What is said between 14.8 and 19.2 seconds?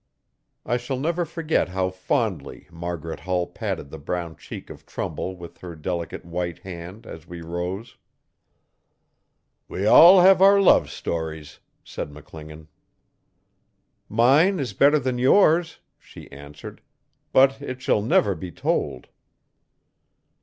than yours,' she answered, 'but it shall never be told.'